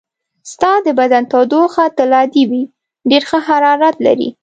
[0.51, 2.63] ستا د بدن تودوخه تل عادي وي،
[3.09, 4.29] ډېر ښه حرارت لرې.